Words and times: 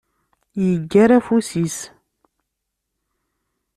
Yeggar 0.67 1.09
afus-is. 1.17 1.77